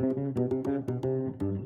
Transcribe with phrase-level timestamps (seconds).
[0.00, 1.59] Müzik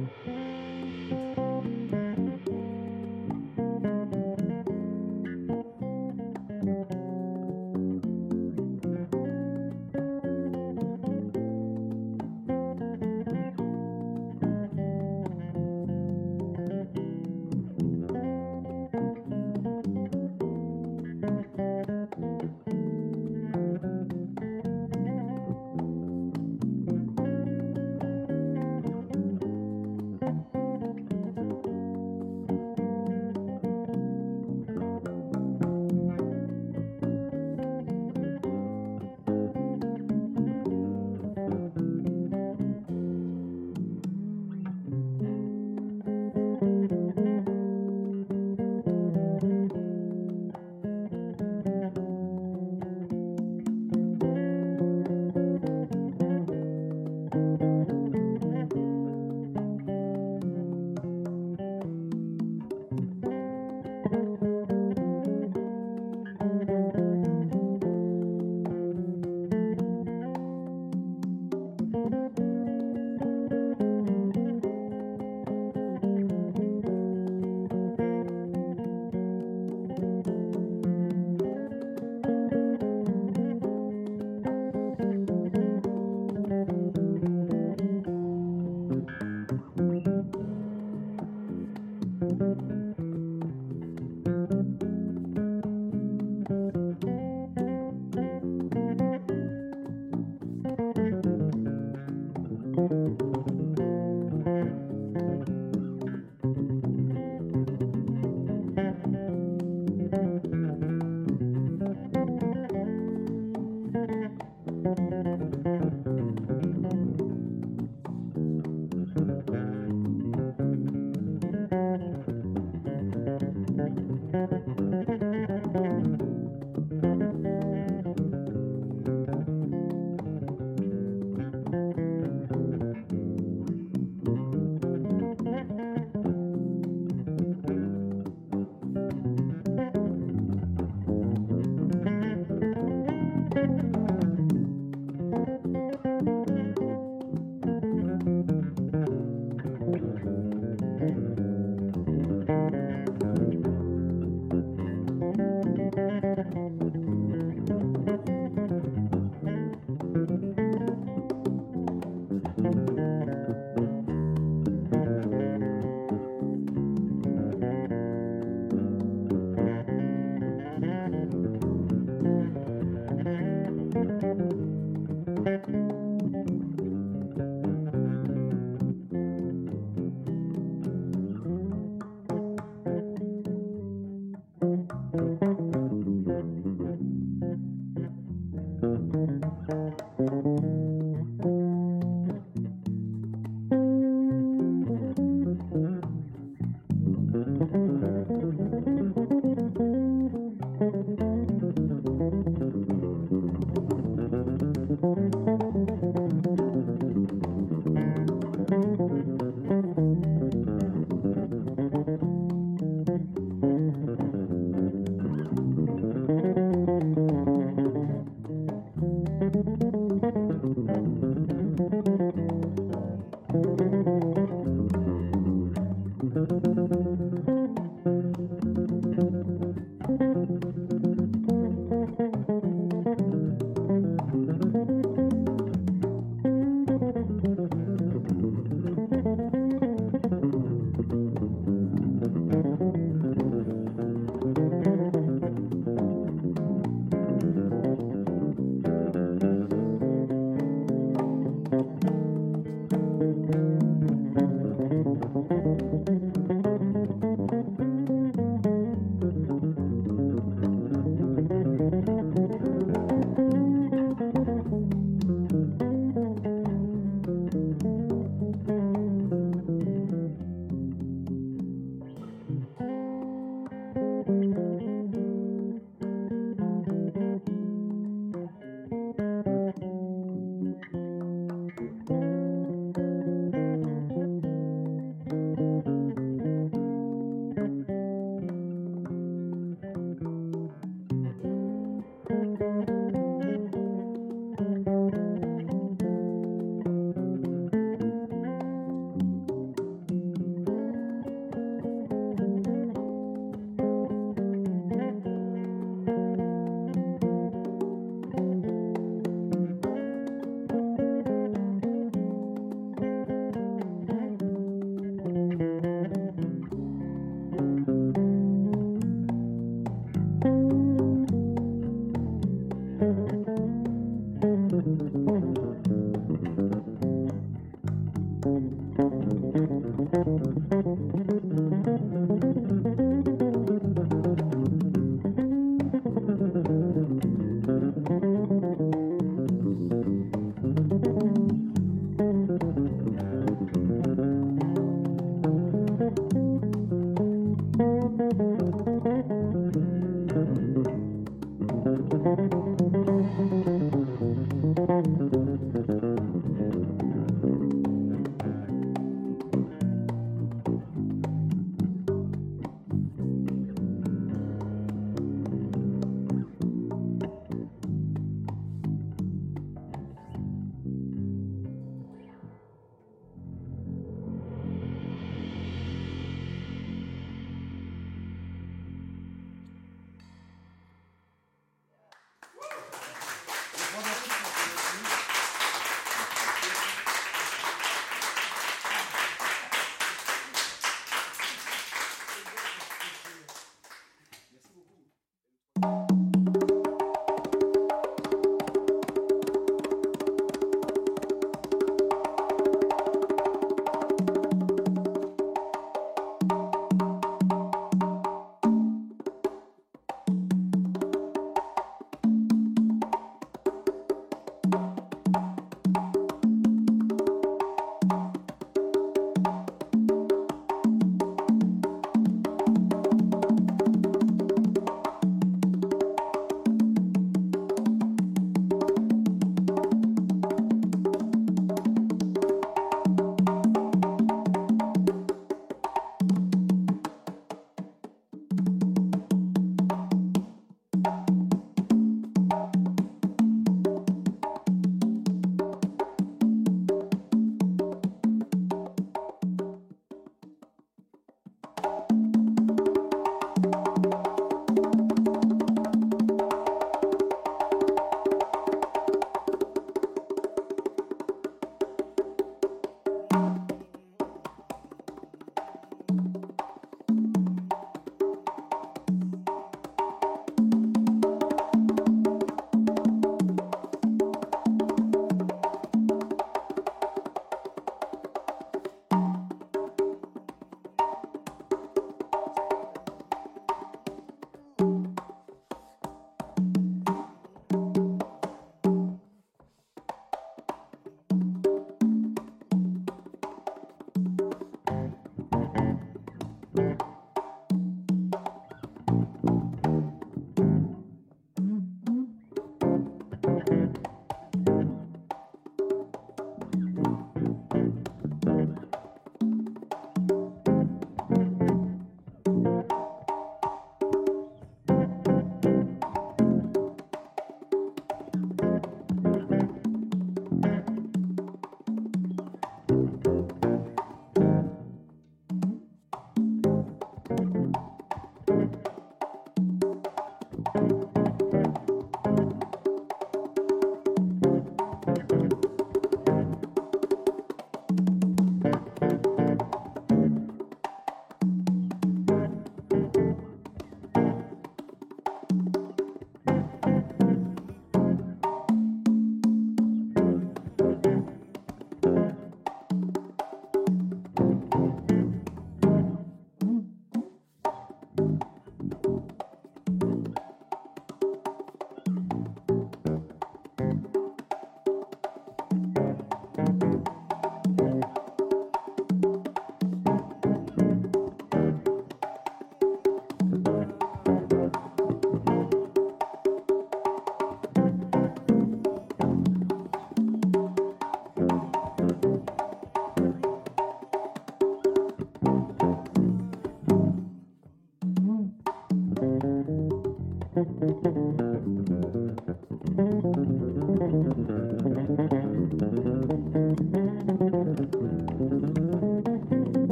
[0.00, 0.49] Música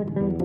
[0.00, 0.38] Thank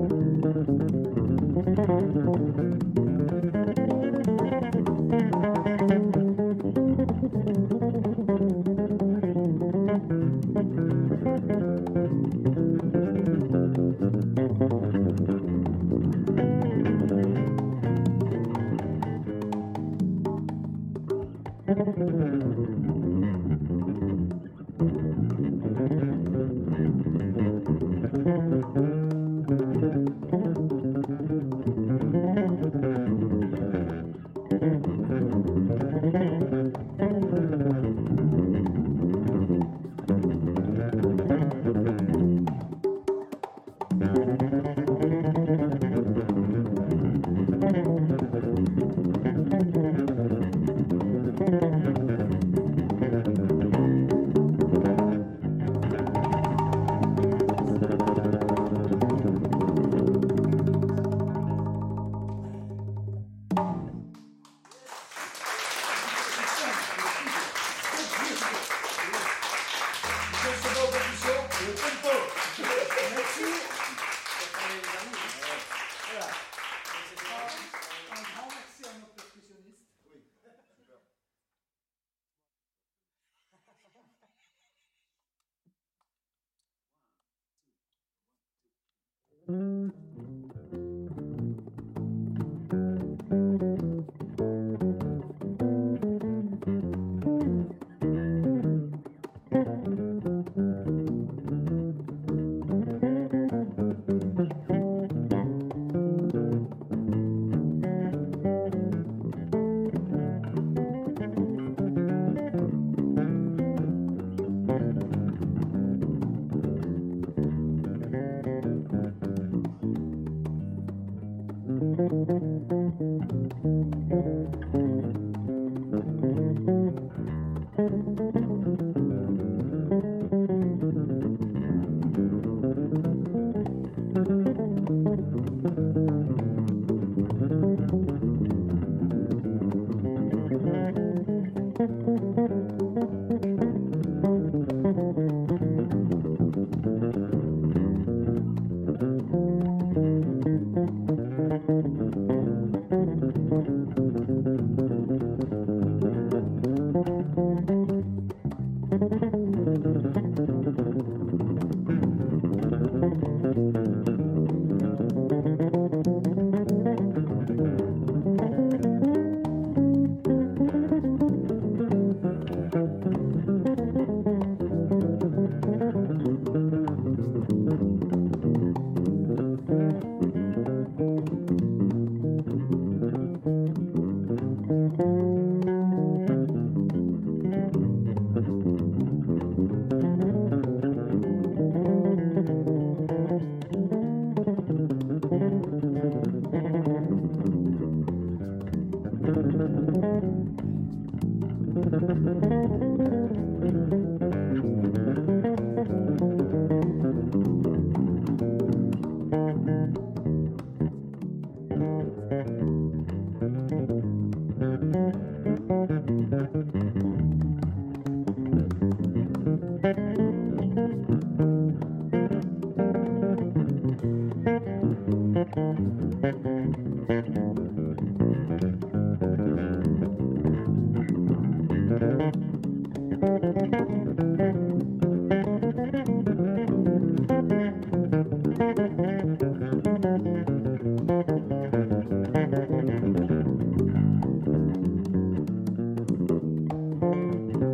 [247.34, 247.73] Thank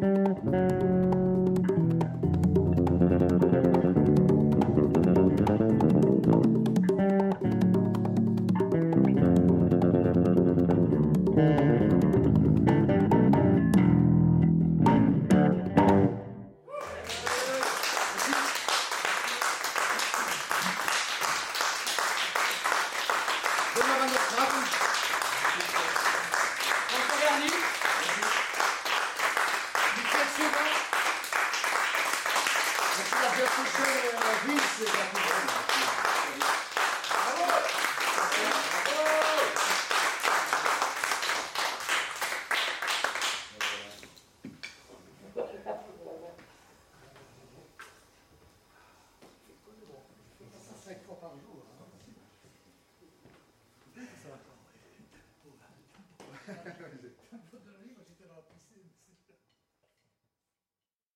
[0.00, 0.89] Vous êtes